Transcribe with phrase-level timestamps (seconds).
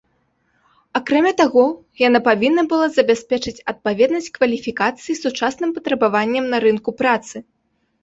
[0.99, 1.65] Акрамя таго,
[2.07, 7.49] яна павінна была забяспечыць адпаведнасць кваліфікацый сучасным патрабаванням на рынку працы.